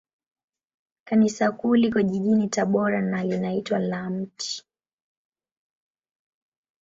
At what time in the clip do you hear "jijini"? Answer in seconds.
2.01-2.47